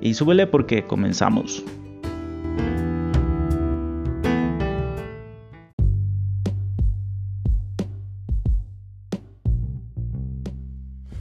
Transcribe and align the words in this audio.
Y 0.00 0.14
súbele 0.14 0.46
porque 0.46 0.86
comenzamos. 0.86 1.64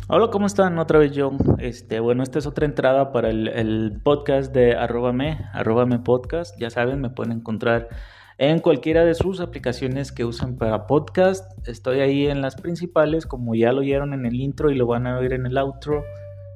Hola, 0.10 0.30
¿cómo 0.30 0.46
están? 0.46 0.78
Otra 0.78 1.00
vez 1.00 1.12
yo. 1.12 1.32
Este, 1.58 2.00
bueno, 2.00 2.24
esta 2.24 2.40
es 2.40 2.46
otra 2.46 2.66
entrada 2.66 3.12
para 3.12 3.30
el, 3.30 4.00
podcast 4.04 4.54
de 4.54 4.74
arrobame, 4.74 5.40
arrobame 5.52 6.00
podcast. 6.00 6.56
Ya 6.60 6.70
saben, 6.70 7.02
me 7.02 7.10
pueden 7.10 7.34
encontrar 7.34 7.90
en 8.38 8.60
cualquiera 8.60 9.04
de 9.04 9.16
sus 9.16 9.42
aplicaciones 9.42 10.12
que 10.12 10.24
usan 10.24 10.56
para 10.56 10.88
podcast. 10.88 11.52
Estoy 11.68 12.00
ahí 12.00 12.28
en 12.28 12.42
las 12.42 12.56
principales, 12.56 13.26
como 13.26 13.54
ya 13.56 13.74
lo 13.74 13.82
oyeron 13.82 14.14
en 14.14 14.26
el 14.26 14.36
intro 14.36 14.72
y 14.72 14.76
lo 14.76 14.86
van 14.86 15.08
a 15.08 15.18
oír 15.18 15.34
en 15.34 15.46
el 15.46 15.58
outro. 15.58 16.04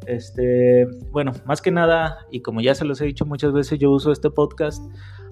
Este, 0.07 0.87
bueno, 1.11 1.31
más 1.45 1.61
que 1.61 1.71
nada, 1.71 2.25
y 2.31 2.41
como 2.41 2.61
ya 2.61 2.75
se 2.75 2.85
los 2.85 2.99
he 3.01 3.05
dicho 3.05 3.26
muchas 3.26 3.53
veces, 3.53 3.79
yo 3.79 3.91
uso 3.91 4.12
este 4.12 4.29
podcast 4.29 4.84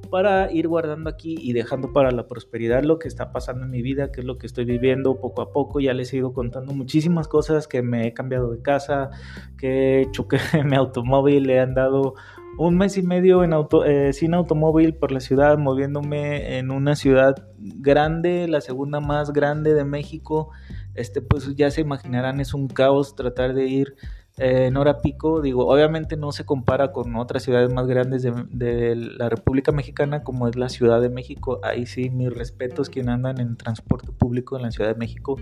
para 0.09 0.51
ir 0.51 0.67
guardando 0.67 1.09
aquí 1.09 1.35
y 1.39 1.53
dejando 1.53 1.93
para 1.93 2.11
la 2.11 2.27
prosperidad 2.27 2.83
lo 2.83 2.97
que 2.99 3.07
está 3.07 3.31
pasando 3.31 3.65
en 3.65 3.71
mi 3.71 3.81
vida, 3.81 4.11
que 4.11 4.21
es 4.21 4.25
lo 4.25 4.37
que 4.37 4.47
estoy 4.47 4.65
viviendo 4.65 5.19
poco 5.19 5.41
a 5.41 5.51
poco. 5.51 5.79
Ya 5.79 5.93
les 5.93 6.13
he 6.13 6.17
ido 6.17 6.33
contando 6.33 6.73
muchísimas 6.73 7.27
cosas, 7.27 7.67
que 7.67 7.81
me 7.81 8.07
he 8.07 8.13
cambiado 8.13 8.51
de 8.51 8.61
casa, 8.61 9.11
que 9.57 10.07
choqué 10.11 10.37
mi 10.65 10.75
automóvil, 10.75 11.43
le 11.43 11.59
han 11.59 11.73
dado 11.73 12.15
un 12.57 12.77
mes 12.77 12.97
y 12.97 13.03
medio 13.03 13.43
eh, 13.85 14.13
sin 14.13 14.33
automóvil 14.33 14.95
por 14.95 15.11
la 15.11 15.19
ciudad, 15.19 15.57
moviéndome 15.57 16.57
en 16.57 16.71
una 16.71 16.95
ciudad 16.95 17.35
grande, 17.57 18.47
la 18.47 18.61
segunda 18.61 18.99
más 18.99 19.31
grande 19.31 19.73
de 19.73 19.85
México. 19.85 20.49
Este, 20.95 21.21
pues 21.21 21.55
ya 21.55 21.71
se 21.71 21.81
imaginarán, 21.81 22.39
es 22.39 22.53
un 22.53 22.67
caos 22.67 23.15
tratar 23.15 23.53
de 23.53 23.67
ir 23.67 23.95
eh, 24.39 24.67
en 24.67 24.77
hora 24.77 25.01
pico, 25.01 25.41
digo, 25.41 25.67
obviamente 25.67 26.15
no 26.15 26.31
se 26.31 26.45
compara 26.45 26.91
con 26.91 27.15
otras 27.17 27.43
ciudades 27.43 27.73
más 27.73 27.87
grandes 27.87 28.23
de, 28.23 28.95
la 28.95 29.27
República 29.27 29.71
Mexicana 29.71 30.23
como 30.23 30.47
es 30.47 30.55
la 30.55 30.69
Ciudad 30.69 31.01
de 31.01 31.09
México. 31.09 31.59
Ahí 31.61 31.85
sí, 31.85 32.09
mis 32.09 32.33
respetos 32.33 32.89
quien 32.89 33.09
andan 33.09 33.39
en 33.39 33.57
transporte 33.57 34.11
público 34.11 34.55
en 34.55 34.63
la 34.63 34.71
Ciudad 34.71 34.89
de 34.89 34.95
México. 34.95 35.35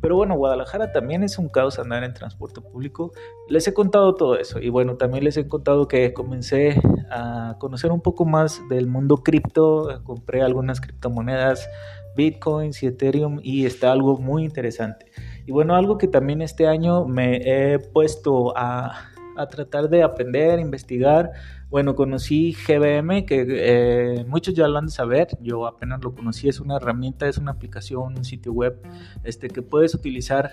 Pero 0.00 0.16
bueno, 0.16 0.36
Guadalajara 0.36 0.92
también 0.92 1.22
es 1.22 1.38
un 1.38 1.48
caos 1.48 1.78
andar 1.78 2.04
en 2.04 2.12
transporte 2.12 2.60
público. 2.60 3.12
Les 3.48 3.66
he 3.66 3.72
contado 3.72 4.14
todo 4.14 4.36
eso 4.36 4.60
y 4.60 4.68
bueno, 4.68 4.96
también 4.96 5.24
les 5.24 5.36
he 5.36 5.48
contado 5.48 5.88
que 5.88 6.12
comencé 6.12 6.80
a 7.10 7.56
conocer 7.58 7.90
un 7.90 8.00
poco 8.00 8.24
más 8.24 8.60
del 8.68 8.86
mundo 8.86 9.18
cripto, 9.18 10.02
compré 10.04 10.42
algunas 10.42 10.80
criptomonedas, 10.80 11.68
Bitcoins 12.16 12.82
y 12.82 12.86
Ethereum 12.86 13.40
y 13.42 13.66
está 13.66 13.92
algo 13.92 14.18
muy 14.18 14.44
interesante. 14.44 15.06
Y 15.46 15.52
bueno, 15.52 15.74
algo 15.74 15.98
que 15.98 16.08
también 16.08 16.42
este 16.42 16.66
año 16.66 17.04
me 17.06 17.36
he 17.44 17.78
puesto 17.78 18.56
a, 18.56 19.08
tratar 19.50 19.88
de 19.88 20.02
aprender, 20.02 20.60
investigar. 20.60 21.32
Bueno, 21.70 21.96
conocí 21.96 22.52
GBM, 22.52 23.24
que 23.24 23.46
eh, 23.48 24.24
muchos 24.28 24.54
ya 24.54 24.68
lo 24.68 24.78
han 24.78 24.86
de 24.86 24.92
saber, 24.92 25.28
yo 25.40 25.66
apenas 25.66 26.04
lo 26.04 26.14
conocí, 26.14 26.48
es 26.48 26.60
una 26.60 26.76
herramienta, 26.76 27.26
es 27.26 27.38
una 27.38 27.52
aplicación, 27.52 28.18
un 28.18 28.24
sitio 28.24 28.52
web 28.52 28.80
este, 29.24 29.48
que 29.48 29.62
puedes 29.62 29.94
utilizar 29.94 30.50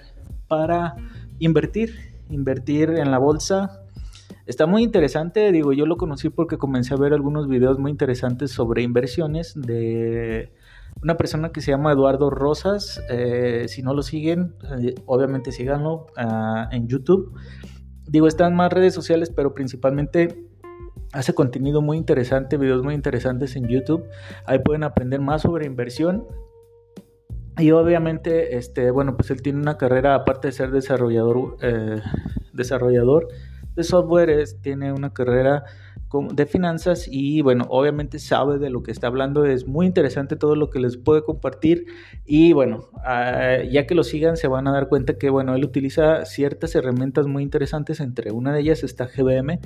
para 0.47 0.95
invertir, 1.39 1.94
invertir 2.29 2.89
en 2.91 3.11
la 3.11 3.17
bolsa. 3.17 3.81
Está 4.45 4.66
muy 4.66 4.81
interesante, 4.81 5.51
digo, 5.51 5.73
yo 5.73 5.85
lo 5.85 5.97
conocí 5.97 6.29
porque 6.29 6.57
comencé 6.57 6.94
a 6.94 6.97
ver 6.97 7.13
algunos 7.13 7.47
videos 7.47 7.77
muy 7.77 7.91
interesantes 7.91 8.51
sobre 8.51 8.81
inversiones 8.81 9.53
de 9.56 10.51
una 11.01 11.17
persona 11.17 11.51
que 11.51 11.61
se 11.61 11.71
llama 11.71 11.91
Eduardo 11.91 12.29
Rosas. 12.29 13.01
Eh, 13.09 13.65
si 13.67 13.81
no 13.81 13.93
lo 13.93 14.03
siguen, 14.03 14.55
eh, 14.81 14.95
obviamente 15.05 15.51
síganlo 15.51 16.07
ah, 16.17 16.69
en 16.71 16.87
YouTube. 16.87 17.33
Digo, 18.07 18.27
están 18.27 18.55
más 18.55 18.71
redes 18.73 18.93
sociales, 18.93 19.31
pero 19.33 19.53
principalmente 19.53 20.45
hace 21.11 21.33
contenido 21.33 21.81
muy 21.81 21.97
interesante, 21.97 22.57
videos 22.57 22.83
muy 22.83 22.93
interesantes 22.93 23.55
en 23.55 23.67
YouTube. 23.67 24.03
Ahí 24.45 24.59
pueden 24.59 24.83
aprender 24.83 25.21
más 25.21 25.43
sobre 25.43 25.65
inversión. 25.65 26.27
Y 27.57 27.71
obviamente, 27.71 28.57
este, 28.57 28.89
bueno, 28.91 29.17
pues 29.17 29.31
él 29.31 29.41
tiene 29.41 29.59
una 29.59 29.77
carrera, 29.77 30.15
aparte 30.15 30.47
de 30.47 30.51
ser 30.53 30.71
desarrollador, 30.71 31.57
eh, 31.61 32.01
desarrollador 32.53 33.27
de 33.75 33.83
software, 33.83 34.43
tiene 34.61 34.93
una 34.93 35.13
carrera 35.13 35.65
de 36.31 36.45
finanzas 36.47 37.07
y 37.07 37.41
bueno, 37.41 37.65
obviamente 37.69 38.17
sabe 38.17 38.57
de 38.57 38.71
lo 38.71 38.81
que 38.81 38.91
está 38.91 39.07
hablando, 39.07 39.45
es 39.45 39.67
muy 39.67 39.85
interesante 39.85 40.35
todo 40.35 40.55
lo 40.55 40.71
que 40.71 40.79
les 40.79 40.97
puede 40.97 41.23
compartir 41.23 41.85
y 42.25 42.51
bueno, 42.53 42.89
ah, 43.05 43.59
ya 43.69 43.85
que 43.85 43.93
lo 43.93 44.03
sigan 44.03 44.35
se 44.35 44.47
van 44.47 44.67
a 44.67 44.71
dar 44.71 44.89
cuenta 44.89 45.17
que 45.19 45.29
bueno, 45.29 45.53
él 45.53 45.63
utiliza 45.63 46.25
ciertas 46.25 46.73
herramientas 46.73 47.27
muy 47.27 47.43
interesantes, 47.43 47.99
entre 47.99 48.31
una 48.31 48.53
de 48.53 48.61
ellas 48.61 48.83
está 48.83 49.05
GBM. 49.05 49.59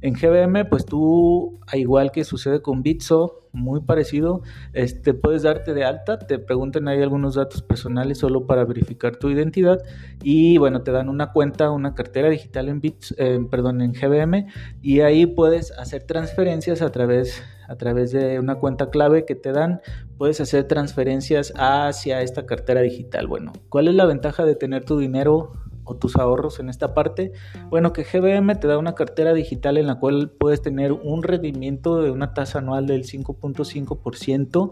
En 0.00 0.14
GBM 0.14 0.64
pues 0.70 0.86
tú, 0.86 1.60
igual 1.74 2.12
que 2.12 2.24
sucede 2.24 2.62
con 2.62 2.82
Bitso, 2.82 3.48
muy 3.52 3.80
parecido, 3.80 4.42
este, 4.72 5.12
puedes 5.12 5.42
darte 5.42 5.74
de 5.74 5.84
alta, 5.84 6.18
te 6.18 6.38
preguntan 6.38 6.88
ahí 6.88 7.02
algunos 7.02 7.34
datos 7.34 7.62
personales 7.62 8.18
solo 8.18 8.46
para 8.46 8.64
verificar 8.64 9.16
tu 9.16 9.28
identidad 9.28 9.82
y 10.22 10.56
bueno, 10.58 10.82
te 10.82 10.92
dan 10.92 11.08
una 11.08 11.32
cuenta, 11.32 11.70
una 11.70 11.94
cartera 11.94 12.30
digital 12.30 12.68
en 12.68 12.80
Bits, 12.80 13.14
perdón, 13.50 13.80
en 13.82 13.92
GBM 13.92 14.46
y 14.80 15.00
ahí 15.00 15.26
puedes 15.26 15.72
hacer 15.72 15.89
transferencias 15.98 16.82
a 16.82 16.90
través 16.90 17.42
a 17.68 17.76
través 17.76 18.10
de 18.10 18.40
una 18.40 18.56
cuenta 18.56 18.90
clave 18.90 19.24
que 19.24 19.36
te 19.36 19.52
dan, 19.52 19.80
puedes 20.18 20.40
hacer 20.40 20.64
transferencias 20.64 21.52
hacia 21.56 22.20
esta 22.20 22.44
cartera 22.44 22.80
digital. 22.80 23.28
Bueno, 23.28 23.52
¿cuál 23.68 23.86
es 23.86 23.94
la 23.94 24.06
ventaja 24.06 24.44
de 24.44 24.56
tener 24.56 24.84
tu 24.84 24.98
dinero 24.98 25.52
tus 25.98 26.16
ahorros 26.16 26.60
en 26.60 26.68
esta 26.68 26.94
parte? 26.94 27.32
Bueno, 27.68 27.92
que 27.92 28.04
GBM 28.04 28.58
te 28.58 28.68
da 28.68 28.78
una 28.78 28.94
cartera 28.94 29.32
digital 29.32 29.76
en 29.78 29.86
la 29.86 29.96
cual 29.96 30.30
puedes 30.30 30.62
tener 30.62 30.92
un 30.92 31.22
rendimiento 31.22 32.00
de 32.02 32.10
una 32.10 32.34
tasa 32.34 32.58
anual 32.58 32.86
del 32.86 33.04
5.5%. 33.04 34.70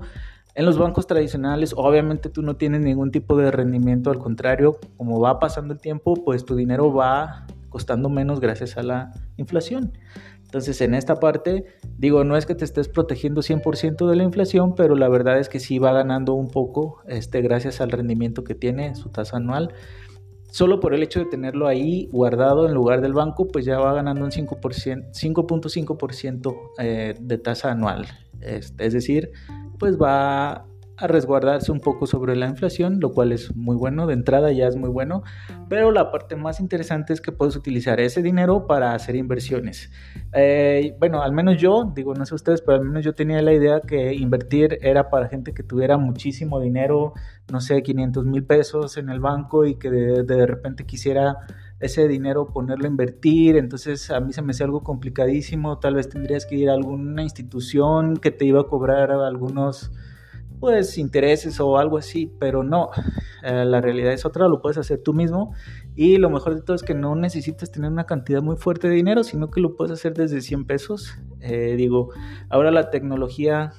En 0.55 0.65
los 0.65 0.79
bancos 0.79 1.07
tradicionales, 1.07 1.73
obviamente 1.77 2.31
tú 2.31 2.43
no 2.43 2.57
tienes 2.57 2.81
ningún 2.81 3.11
tipo 3.11 3.37
de 3.37 3.51
rendimiento, 3.51 4.11
al 4.11 4.19
contrario, 4.19 4.79
como 4.97 5.21
va 5.21 5.39
pasando 5.39 5.73
el 5.75 5.81
tiempo, 5.81 6.15
pues 6.25 6.45
tu 6.45 6.57
dinero 6.57 6.93
va 6.93 7.47
costando 7.69 8.09
menos 8.09 8.41
gracias 8.41 8.77
a 8.77 8.83
la 8.83 9.13
inflación. 9.37 9.93
Entonces, 10.49 10.81
en 10.81 10.95
esta 10.95 11.17
parte, 11.17 11.67
digo, 11.99 12.25
no 12.25 12.35
es 12.35 12.47
que 12.47 12.55
te 12.55 12.65
estés 12.65 12.89
protegiendo 12.89 13.43
100% 13.43 14.09
de 14.09 14.17
la 14.17 14.23
inflación, 14.23 14.75
pero 14.75 14.97
la 14.97 15.11
verdad 15.11 15.39
es 15.39 15.51
que 15.51 15.61
sí 15.61 15.79
va 15.79 15.93
ganando 15.93 16.33
un 16.33 16.49
poco 16.49 17.03
este, 17.07 17.43
gracias 17.43 17.83
al 17.83 17.91
rendimiento 17.91 18.45
que 18.45 18.55
tiene 18.55 18.95
su 18.95 19.11
tasa 19.11 19.37
anual 19.37 19.75
solo 20.51 20.81
por 20.81 20.95
el 20.95 21.03
hecho 21.03 21.21
de 21.21 21.27
tenerlo 21.27 21.69
ahí 21.69 22.09
guardado 22.11 22.67
en 22.67 22.75
lugar 22.75 23.01
del 23.01 23.13
banco, 23.13 23.49
pues 23.49 23.65
ya 23.65 23.79
va 23.79 23.93
ganando 23.93 24.25
un 24.25 24.31
5.5% 24.31 26.59
eh, 26.79 27.15
de 27.21 27.39
tasa 27.39 27.71
anual. 27.71 28.07
Este, 28.41 28.87
es 28.87 28.93
decir, 28.93 29.31
pues 29.79 29.97
va 29.99 30.67
a 30.99 31.07
resguardarse 31.07 31.71
un 31.71 31.81
poco 31.81 32.07
sobre 32.07 32.35
la 32.35 32.49
inflación, 32.49 32.99
lo 32.99 33.13
cual 33.13 33.31
es 33.31 33.55
muy 33.55 33.77
bueno, 33.77 34.09
de 34.09 34.15
entrada 34.15 34.51
ya 34.51 34.67
es 34.67 34.77
muy 34.77 34.91
bueno, 34.91 35.23
pero 35.69 35.93
la 35.93 36.11
parte 36.11 36.35
más 36.35 36.59
interesante 36.59 37.13
es 37.13 37.21
que 37.21 37.31
puedes 37.31 37.55
utilizar 37.55 38.01
ese 38.01 38.21
dinero 38.21 38.67
para 38.67 38.95
hacer 38.95 39.15
inversiones. 39.15 39.93
Eh, 40.33 40.97
bueno, 40.99 41.23
al 41.23 41.33
menos 41.33 41.57
yo, 41.61 41.93
digo, 41.95 42.15
no 42.15 42.27
sé 42.27 42.35
ustedes, 42.35 42.63
pero 42.63 42.79
al 42.79 42.85
menos 42.85 43.05
yo 43.05 43.15
tenía 43.15 43.41
la 43.43 43.53
idea 43.53 43.81
que 43.81 44.13
invertir 44.13 44.79
era 44.83 45.09
para 45.09 45.29
gente 45.29 45.55
que 45.55 45.63
tuviera 45.63 45.99
muchísimo 45.99 46.59
dinero, 46.59 47.15
no 47.53 47.61
sé, 47.61 47.83
500 47.83 48.25
mil 48.25 48.45
pesos 48.45 48.97
en 48.97 49.09
el 49.09 49.21
banco 49.21 49.67
y 49.67 49.77
que 49.77 49.91
de, 49.91 50.25
de 50.25 50.47
repente 50.47 50.85
quisiera 50.85 51.39
ese 51.79 52.09
dinero 52.09 52.49
ponerlo 52.53 52.87
a 52.87 52.89
invertir, 52.89 53.57
entonces 53.57 54.11
a 54.11 54.19
mí 54.19 54.33
se 54.33 54.43
me 54.43 54.51
hace 54.51 54.65
algo 54.65 54.83
complicadísimo, 54.83 55.79
tal 55.79 55.95
vez 55.95 56.09
tendrías 56.09 56.45
que 56.45 56.57
ir 56.57 56.71
a 56.71 56.73
alguna 56.73 57.23
institución 57.23 58.17
que 58.17 58.33
te 58.33 58.45
iba 58.47 58.63
a 58.63 58.65
cobrar 58.65 59.13
algunos 59.13 59.93
pues 60.61 60.99
intereses 60.99 61.61
o 61.61 61.79
algo 61.79 61.99
así, 61.99 62.33
pero 62.39 62.63
no, 62.63 62.91
eh, 63.43 63.65
la 63.65 63.81
realidad 63.81 64.13
es 64.13 64.25
otra, 64.25 64.49
lo 64.49 64.61
puedes 64.61 64.79
hacer 64.79 65.03
tú 65.03 65.15
mismo 65.15 65.53
y 65.95 66.17
lo 66.17 66.31
mejor 66.31 66.55
de 66.55 66.63
todo 66.63 66.77
es 66.77 66.83
que 66.83 66.95
no 66.95 67.15
necesitas 67.15 67.71
tener 67.71 67.91
una 67.91 68.05
cantidad 68.05 68.43
muy 68.43 68.57
fuerte 68.57 68.89
de 68.89 68.95
dinero, 68.95 69.25
sino 69.25 69.51
que 69.51 69.61
lo 69.61 69.77
puedes 69.77 69.93
hacer 69.93 70.15
desde 70.15 70.41
100 70.41 70.67
pesos. 70.67 71.19
Eh, 71.41 71.75
digo, 71.77 72.11
ahora 72.49 72.71
la 72.71 72.91
tecnología 72.91 73.73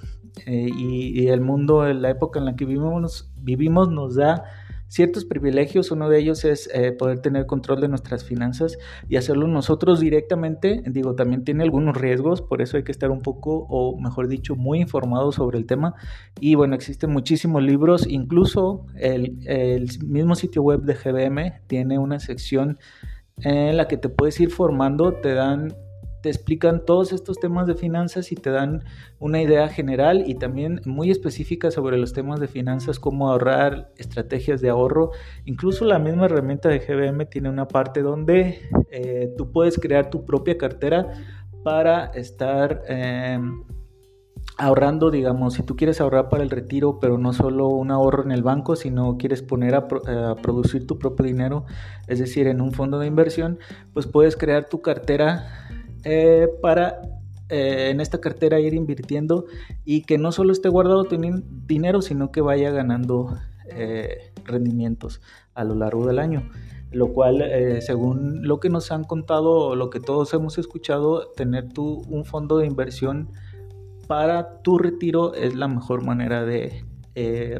eh, 0.46 0.70
y, 0.76 1.28
el 1.28 1.42
mundo, 1.42 1.86
la 1.94 2.10
época 2.10 2.40
en 2.40 2.46
la 2.46 2.56
que 2.56 2.66
vivimos, 2.66 3.32
vivimos 3.38 3.90
nos 3.90 4.16
da 4.16 4.44
ciertos 4.90 5.24
privilegios. 5.24 5.92
Uno 5.92 6.10
de 6.10 6.20
ellos 6.20 6.44
es 6.44 6.70
eh, 6.74 6.92
poder 6.92 7.20
tener 7.20 7.46
control 7.46 7.80
de 7.80 7.88
nuestras 7.88 8.26
finanzas 8.26 8.78
y 9.08 9.16
hacerlo 9.16 9.48
nosotros 9.48 10.02
directamente. 10.02 10.84
Digo, 10.86 11.16
también 11.16 11.46
tiene 11.46 11.64
algunos 11.64 11.96
riesgos, 11.96 12.42
por 12.42 12.62
eso 12.62 12.76
hay 12.76 12.84
que 12.84 12.92
estar 12.92 13.12
un 13.12 13.22
poco, 13.22 13.66
o 13.70 13.98
mejor 13.98 14.28
dicho, 14.28 14.58
muy 14.58 14.82
informado 14.82 15.32
sobre 15.32 15.58
el 15.58 15.66
tema. 15.66 15.96
Y 16.42 16.56
bueno, 16.56 16.76
existen 16.76 17.12
muchísimos 17.12 17.64
libros, 17.64 18.06
incluso 18.06 18.86
el, 18.96 19.40
el 19.48 19.88
mismo 20.06 20.36
sitio 20.36 20.62
web 20.64 20.82
de 20.82 20.96
GBM 20.96 21.62
tiene 21.68 21.98
una 21.98 22.20
sección 22.20 22.78
en 23.38 23.78
la 23.78 23.88
que 23.88 23.96
te 23.96 24.10
puedes 24.10 24.40
ir 24.42 24.50
formando, 24.50 25.14
te 25.14 25.34
dan 25.34 25.74
te 26.22 26.30
explican 26.30 26.86
todos 26.86 27.14
estos 27.14 27.40
temas 27.40 27.68
de 27.68 27.76
finanzas 27.76 28.32
y 28.32 28.36
te 28.36 28.50
dan 28.50 28.84
una 29.20 29.42
idea 29.42 29.68
general 29.70 30.24
y 30.28 30.36
también 30.36 30.82
muy 30.86 31.12
específica 31.12 31.72
sobre 31.72 31.98
los 31.98 32.14
temas 32.14 32.40
de 32.40 32.48
finanzas, 32.48 33.00
cómo 33.00 33.30
ahorrar, 33.30 33.92
estrategias 33.98 34.62
de 34.62 34.70
ahorro. 34.70 35.12
Incluso 35.46 35.86
la 35.86 36.00
misma 36.00 36.26
herramienta 36.26 36.70
de 36.70 36.80
GBM 36.80 37.26
tiene 37.28 37.50
una 37.50 37.68
parte 37.68 38.02
donde 38.02 38.70
eh, 38.92 39.34
tú 39.38 39.52
puedes 39.52 39.80
crear 39.80 40.10
tu 40.10 40.26
propia 40.26 40.58
cartera 40.58 41.14
para 41.64 42.06
estar 42.08 42.84
em, 42.88 43.64
ahorrando, 44.58 45.12
digamos, 45.12 45.54
si 45.54 45.64
tú 45.64 45.76
quieres 45.76 46.02
ahorrar 46.02 46.30
para 46.30 46.44
el 46.44 46.50
retiro, 46.50 47.00
pero 47.00 47.18
no 47.18 47.32
solo 47.32 47.68
un 47.68 47.92
ahorro 47.92 48.24
en 48.24 48.32
el 48.32 48.44
banco, 48.44 48.76
sino 48.76 49.18
quieres 49.18 49.42
poner 49.42 49.76
a, 49.76 49.88
a 50.32 50.36
producir 50.36 50.86
tu 50.86 51.00
propio 51.00 51.26
dinero, 51.26 51.66
es 52.08 52.20
decir, 52.20 52.48
en 52.48 52.60
un 52.60 52.74
fondo 52.74 53.00
de 53.00 53.08
inversión, 53.08 53.60
pues 53.94 54.06
puedes 54.08 54.36
crear 54.36 54.68
tu 54.68 54.82
cartera 54.82 55.70
eh, 56.04 56.48
para 56.62 57.02
eh, 57.50 57.90
en 57.90 58.00
esta 58.00 58.22
cartera 58.22 58.60
ir 58.60 58.74
invirtiendo 58.74 59.46
y 59.86 60.04
que 60.04 60.18
no 60.18 60.32
solo 60.32 60.54
esté 60.54 60.70
guardado 60.70 61.08
dinero, 61.68 62.02
sino 62.02 62.32
que 62.32 62.42
vaya 62.42 62.72
ganando 62.72 63.38
eh, 63.70 64.32
rendimientos 64.46 65.22
a 65.54 65.64
lo 65.64 65.76
largo 65.76 66.06
del 66.06 66.20
año. 66.20 66.50
Lo 66.92 67.14
cual, 67.14 67.44
según 67.82 68.48
lo 68.48 68.60
que 68.60 68.70
nos 68.70 68.92
han 68.92 69.04
contado, 69.04 69.76
lo 69.76 69.92
que 69.92 70.00
todos 70.00 70.34
hemos 70.34 70.58
escuchado, 70.58 71.30
tener 71.38 71.72
tú 71.72 72.02
un 72.10 72.26
fondo 72.26 72.58
de 72.58 72.66
inversión 72.66 73.30
para 74.08 74.64
tu 74.64 74.80
retiro 74.80 75.36
es 75.36 75.54
la 75.54 75.68
mejor 75.68 76.04
manera 76.04 76.46
de 76.46 76.84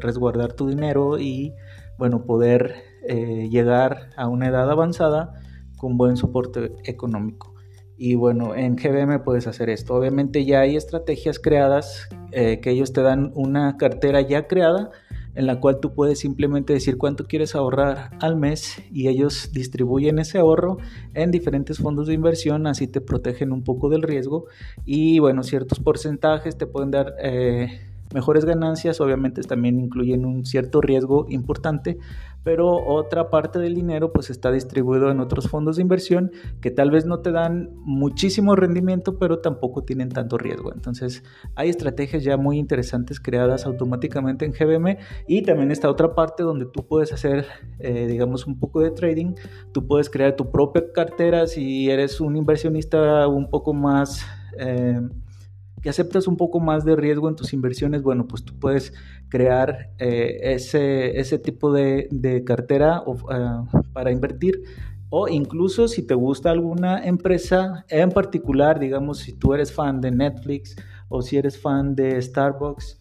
resguardar 0.00 0.54
tu 0.54 0.66
dinero 0.66 1.20
y, 1.20 1.54
bueno, 1.96 2.24
poder 2.24 2.74
llegar 3.08 4.10
a 4.16 4.26
una 4.26 4.48
edad 4.48 4.68
avanzada 4.68 5.40
con 5.76 5.96
buen 5.96 6.16
soporte 6.16 6.72
económico. 6.82 7.50
Y 8.02 8.14
bueno, 8.14 8.54
en 8.54 8.76
GBM 8.76 9.22
puedes 9.22 9.46
hacer 9.46 9.68
esto. 9.68 9.94
Obviamente 9.94 10.46
ya 10.46 10.60
hay 10.60 10.74
estrategias 10.74 11.38
creadas 11.38 12.08
eh, 12.32 12.58
que 12.62 12.70
ellos 12.70 12.94
te 12.94 13.02
dan 13.02 13.30
una 13.34 13.76
cartera 13.76 14.22
ya 14.22 14.46
creada 14.46 14.90
en 15.34 15.46
la 15.46 15.60
cual 15.60 15.80
tú 15.80 15.92
puedes 15.92 16.18
simplemente 16.18 16.72
decir 16.72 16.96
cuánto 16.96 17.26
quieres 17.26 17.54
ahorrar 17.54 18.12
al 18.20 18.36
mes 18.36 18.82
y 18.90 19.08
ellos 19.08 19.50
distribuyen 19.52 20.18
ese 20.18 20.38
ahorro 20.38 20.78
en 21.12 21.30
diferentes 21.30 21.76
fondos 21.76 22.06
de 22.06 22.14
inversión, 22.14 22.66
así 22.66 22.86
te 22.86 23.02
protegen 23.02 23.52
un 23.52 23.64
poco 23.64 23.90
del 23.90 24.00
riesgo 24.00 24.46
y 24.86 25.18
bueno, 25.18 25.42
ciertos 25.42 25.78
porcentajes 25.78 26.56
te 26.56 26.66
pueden 26.66 26.90
dar... 26.90 27.16
Eh, 27.22 27.89
mejores 28.12 28.44
ganancias, 28.44 29.00
obviamente 29.00 29.42
también 29.42 29.78
incluyen 29.78 30.24
un 30.24 30.44
cierto 30.44 30.80
riesgo 30.80 31.26
importante, 31.28 31.98
pero 32.42 32.84
otra 32.86 33.30
parte 33.30 33.58
del 33.58 33.74
dinero 33.74 34.12
pues 34.12 34.30
está 34.30 34.50
distribuido 34.50 35.10
en 35.10 35.20
otros 35.20 35.48
fondos 35.48 35.76
de 35.76 35.82
inversión 35.82 36.32
que 36.60 36.70
tal 36.70 36.90
vez 36.90 37.04
no 37.04 37.20
te 37.20 37.32
dan 37.32 37.70
muchísimo 37.84 38.56
rendimiento, 38.56 39.18
pero 39.18 39.40
tampoco 39.40 39.82
tienen 39.82 40.08
tanto 40.08 40.38
riesgo. 40.38 40.72
Entonces 40.72 41.22
hay 41.54 41.68
estrategias 41.68 42.24
ya 42.24 42.36
muy 42.36 42.58
interesantes 42.58 43.20
creadas 43.20 43.66
automáticamente 43.66 44.44
en 44.44 44.52
GBM 44.52 44.98
y 45.26 45.42
también 45.42 45.70
está 45.70 45.90
otra 45.90 46.14
parte 46.14 46.42
donde 46.42 46.66
tú 46.66 46.86
puedes 46.86 47.12
hacer, 47.12 47.46
eh, 47.78 48.06
digamos, 48.06 48.46
un 48.46 48.58
poco 48.58 48.80
de 48.80 48.90
trading, 48.90 49.34
tú 49.72 49.86
puedes 49.86 50.08
crear 50.08 50.34
tu 50.34 50.50
propia 50.50 50.92
cartera 50.92 51.46
si 51.46 51.90
eres 51.90 52.20
un 52.20 52.36
inversionista 52.36 53.28
un 53.28 53.48
poco 53.50 53.74
más... 53.74 54.26
Eh, 54.58 55.00
que 55.82 55.88
aceptas 55.90 56.26
un 56.26 56.36
poco 56.36 56.60
más 56.60 56.84
de 56.84 56.96
riesgo 56.96 57.28
en 57.28 57.36
tus 57.36 57.52
inversiones, 57.52 58.02
bueno, 58.02 58.26
pues 58.26 58.44
tú 58.44 58.54
puedes 58.58 58.92
crear 59.28 59.90
eh, 59.98 60.38
ese, 60.54 61.18
ese, 61.18 61.38
tipo 61.38 61.72
de, 61.72 62.42
cartera 62.46 63.02
eh, 63.06 63.78
para 63.92 64.10
invertir. 64.10 64.62
O 65.08 65.26
incluso 65.28 65.88
si 65.88 66.06
te 66.06 66.14
gusta 66.14 66.50
alguna 66.50 67.04
empresa 67.04 67.84
en 67.88 68.10
particular, 68.10 68.78
digamos, 68.78 69.18
si 69.18 69.32
tú 69.32 69.54
eres 69.54 69.72
fan 69.72 70.00
de 70.00 70.12
Netflix 70.12 70.76
o 71.08 71.20
si 71.22 71.36
eres 71.36 71.58
fan 71.58 71.96
de 71.96 72.20
Starbucks, 72.22 72.99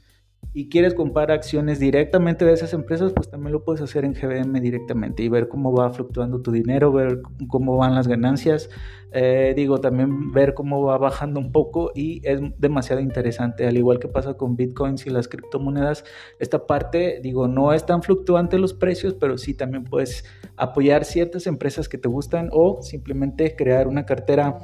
y 0.54 0.68
quieres 0.70 0.96
comprar 0.96 1.32
acciones 1.32 1.80
directamente 1.80 2.44
de 2.44 2.54
esas 2.54 2.74
empresas, 2.74 3.14
pues 3.14 3.30
también 3.30 3.54
lo 3.54 3.64
puedes 3.64 3.82
hacer 3.82 4.04
en 4.04 4.14
GBM 4.14 4.60
directamente 4.60 5.22
y 5.22 5.30
ver 5.30 5.48
cómo 5.48 5.72
va 5.72 5.92
fluctuando 5.92 6.42
tu 6.42 6.52
dinero, 6.52 6.92
ver 6.92 7.22
cómo 7.48 7.78
van 7.78 7.94
las 7.94 8.08
ganancias, 8.08 8.70
eh, 9.12 9.54
digo, 9.56 9.80
también 9.80 10.32
ver 10.32 10.56
cómo 10.56 10.84
va 10.84 10.98
bajando 10.98 11.40
un 11.40 11.52
poco 11.52 11.92
y 11.94 12.22
es 12.28 12.42
demasiado 12.58 13.02
interesante, 13.02 13.68
al 13.68 13.78
igual 13.78 14.00
que 14.00 14.08
pasa 14.08 14.36
con 14.36 14.56
bitcoins 14.56 15.06
y 15.06 15.12
las 15.12 15.28
criptomonedas, 15.28 16.04
esta 16.40 16.66
parte, 16.66 17.20
digo, 17.22 17.48
no 17.48 17.72
es 17.72 17.86
tan 17.86 18.02
fluctuante 18.02 18.58
los 18.58 18.74
precios, 18.74 19.14
pero 19.14 19.38
sí 19.38 19.54
también 19.54 19.84
puedes 19.84 20.26
apoyar 20.58 21.06
ciertas 21.06 21.46
empresas 21.46 21.88
que 21.88 22.00
te 22.00 22.10
gustan 22.10 22.50
o 22.52 22.82
simplemente 22.82 23.56
crear 23.56 23.88
una 23.88 24.06
cartera 24.06 24.58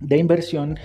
de 0.00 0.16
inversión 0.16 0.78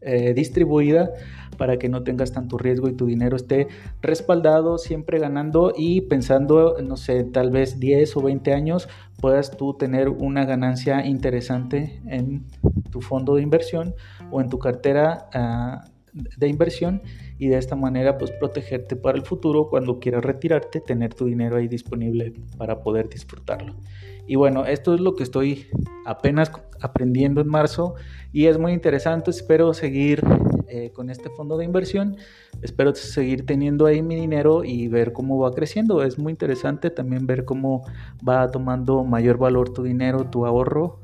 eh, 0.00 0.32
distribuida 0.34 1.10
para 1.56 1.76
que 1.76 1.88
no 1.88 2.04
tengas 2.04 2.32
tanto 2.32 2.56
riesgo 2.56 2.88
y 2.88 2.92
tu 2.92 3.06
dinero 3.06 3.36
esté 3.36 3.66
respaldado, 4.00 4.78
siempre 4.78 5.18
ganando 5.18 5.72
y 5.76 6.02
pensando, 6.02 6.76
no 6.80 6.96
sé, 6.96 7.24
tal 7.24 7.50
vez 7.50 7.80
10 7.80 8.16
o 8.16 8.22
20 8.22 8.54
años 8.54 8.88
puedas 9.20 9.50
tú 9.50 9.74
tener 9.74 10.08
una 10.08 10.44
ganancia 10.44 11.04
interesante 11.04 12.00
en 12.06 12.44
tu 12.90 13.00
fondo 13.00 13.34
de 13.34 13.42
inversión 13.42 13.94
o 14.30 14.40
en 14.40 14.48
tu 14.48 14.58
cartera 14.58 15.28
ah, 15.34 15.84
de 16.36 16.48
inversión 16.48 17.02
y 17.38 17.48
de 17.48 17.58
esta 17.58 17.76
manera 17.76 18.18
pues 18.18 18.30
protegerte 18.32 18.96
para 18.96 19.16
el 19.16 19.24
futuro 19.24 19.68
cuando 19.68 19.98
quieras 20.00 20.24
retirarte, 20.24 20.80
tener 20.80 21.14
tu 21.14 21.26
dinero 21.26 21.56
ahí 21.56 21.68
disponible 21.68 22.32
para 22.56 22.80
poder 22.80 23.08
disfrutarlo. 23.08 23.74
Y 24.26 24.36
bueno, 24.36 24.66
esto 24.66 24.94
es 24.94 25.00
lo 25.00 25.16
que 25.16 25.22
estoy 25.22 25.66
apenas 26.04 26.52
aprendiendo 26.80 27.40
en 27.40 27.48
marzo 27.48 27.94
y 28.32 28.46
es 28.46 28.58
muy 28.58 28.72
interesante, 28.72 29.30
espero 29.30 29.72
seguir 29.72 30.22
eh, 30.70 30.90
con 30.92 31.08
este 31.08 31.30
fondo 31.30 31.56
de 31.56 31.64
inversión. 31.64 32.16
Espero 32.60 32.94
seguir 32.94 33.46
teniendo 33.46 33.86
ahí 33.86 34.02
mi 34.02 34.16
dinero 34.16 34.64
y 34.64 34.88
ver 34.88 35.14
cómo 35.14 35.38
va 35.38 35.54
creciendo. 35.54 36.02
Es 36.02 36.18
muy 36.18 36.30
interesante 36.30 36.90
también 36.90 37.26
ver 37.26 37.46
cómo 37.46 37.84
va 38.26 38.50
tomando 38.50 39.02
mayor 39.02 39.38
valor 39.38 39.72
tu 39.72 39.82
dinero, 39.82 40.28
tu 40.28 40.44
ahorro. 40.44 41.00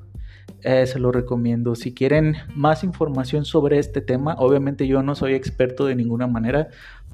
Eh, 0.65 0.87
se 0.87 0.99
lo 0.99 1.13
recomiendo. 1.13 1.75
Si 1.75 1.93
quieren 1.93 2.37
más 2.57 2.85
información 2.85 3.45
sobre 3.45 3.79
este 3.79 4.01
tema, 4.01 4.35
obviamente 4.39 4.87
yo 4.87 5.03
no 5.03 5.15
soy 5.15 5.35
experto 5.35 5.85
de 5.85 5.95
ninguna 5.95 6.27
manera, 6.27 6.69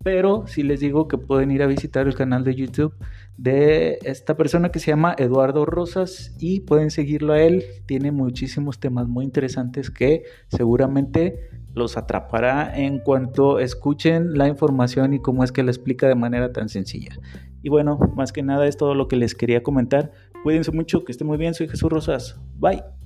pero 0.04 0.45
si 0.47 0.62
les 0.62 0.78
digo 0.78 1.09
que 1.09 1.19
pueden 1.19 1.50
ir 1.50 1.64
a 1.64 1.66
visitar 1.66 2.07
el 2.07 2.14
canal 2.14 2.45
de 2.45 2.54
YouTube 2.54 2.95
de 3.37 3.99
esta 4.04 4.37
persona 4.37 4.71
que 4.71 4.78
se 4.78 4.92
llama 4.92 5.16
Eduardo 5.19 5.66
Rosas 5.66 6.37
y 6.38 6.61
pueden 6.61 6.92
seguirlo 6.92 7.33
a 7.33 7.40
él. 7.40 7.64
Tiene 7.87 8.12
muchísimos 8.12 8.78
temas 8.78 9.09
muy 9.09 9.25
interesantes 9.25 9.90
que 9.90 10.23
seguramente 10.47 11.50
los 11.75 11.97
atrapará 11.97 12.73
en 12.76 13.00
cuanto 13.00 13.59
escuchen 13.59 14.38
la 14.38 14.47
información 14.47 15.12
y 15.12 15.21
cómo 15.21 15.42
es 15.42 15.50
que 15.50 15.64
la 15.64 15.73
explica 15.73 16.07
de 16.07 16.14
manera 16.14 16.52
tan 16.52 16.69
sencilla. 16.69 17.16
Y 17.62 17.69
bueno, 17.69 17.99
más 18.14 18.33
que 18.33 18.45
nada 18.45 18.66
es 18.69 18.76
todo 18.76 18.95
lo 18.95 19.09
que 19.09 19.16
les 19.16 19.35
quería 19.35 19.64
comentar. 19.64 20.12
Cuídense 20.45 20.71
mucho, 20.71 21.04
que 21.04 21.11
estén 21.11 21.26
muy 21.26 21.37
bien. 21.37 21.52
Soy 21.52 21.66
Jesús 21.69 21.90
Rosas. 21.90 22.40
Bye. 22.57 23.00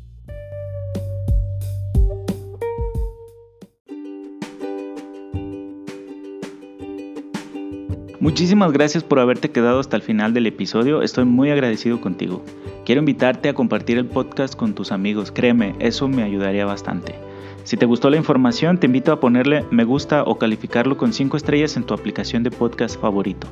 Muchísimas 8.25 8.73
gracias 8.73 9.05
por 9.05 9.19
haberte 9.19 9.51
quedado 9.51 9.81
hasta 9.81 9.97
el 9.97 10.03
final 10.03 10.33
del 10.33 10.47
episodio, 10.47 11.03
estoy 11.03 11.27
muy 11.27 11.51
agradecido 11.51 12.01
contigo. 12.01 12.43
Quiero 12.87 13.01
invitarte 13.01 13.51
a 13.51 13.53
compartir 13.53 13.99
el 13.99 14.07
podcast 14.07 14.57
con 14.57 14.75
tus 14.75 14.93
amigos, 14.93 15.31
créeme, 15.31 15.75
eso 15.79 16.09
me 16.09 16.23
ayudaría 16.23 16.65
bastante. 16.65 17.17
Si 17.65 17.77
te 17.77 17.85
gustó 17.85 18.09
la 18.09 18.17
información, 18.17 18.81
te 18.81 18.87
invito 18.87 19.13
a 19.13 19.21
ponerle 19.21 19.67
me 19.71 19.85
gusta 19.85 20.23
o 20.23 20.39
calificarlo 20.39 20.97
con 20.97 21.13
5 21.13 21.37
estrellas 21.37 21.77
en 21.77 21.85
tu 21.85 21.93
aplicación 21.93 22.43
de 22.43 22.51
podcast 22.51 22.99
favorito. 22.99 23.47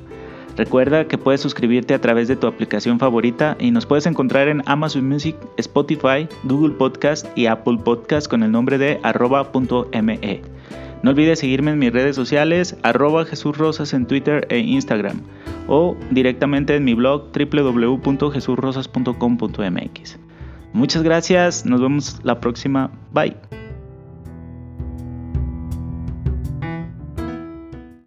Recuerda 0.56 1.06
que 1.06 1.18
puedes 1.18 1.42
suscribirte 1.42 1.92
a 1.92 2.00
través 2.00 2.26
de 2.28 2.36
tu 2.36 2.46
aplicación 2.46 2.98
favorita 2.98 3.58
y 3.60 3.72
nos 3.72 3.84
puedes 3.84 4.06
encontrar 4.06 4.48
en 4.48 4.62
Amazon 4.64 5.06
Music, 5.06 5.36
Spotify, 5.58 6.26
Google 6.44 6.76
Podcast 6.76 7.26
y 7.36 7.44
Apple 7.44 7.76
Podcast 7.84 8.26
con 8.26 8.42
el 8.42 8.50
nombre 8.50 8.78
de 8.78 9.00
arroba.me. 9.02 10.40
No 11.02 11.10
olvides 11.10 11.40
seguirme 11.40 11.72
en 11.72 11.78
mis 11.78 11.92
redes 11.92 12.16
sociales, 12.16 12.76
arroba 12.82 13.24
Jesús 13.24 13.58
Rosas 13.58 13.92
en 13.92 14.06
Twitter 14.06 14.46
e 14.50 14.58
Instagram 14.58 15.20
o 15.66 15.96
directamente 16.10 16.76
en 16.76 16.84
mi 16.84 16.94
blog 16.94 17.32
www.jesurrosas.com.mx. 17.32 20.18
Muchas 20.72 21.02
gracias, 21.02 21.66
nos 21.66 21.80
vemos 21.80 22.20
la 22.22 22.38
próxima, 22.40 22.92
bye. 23.12 23.36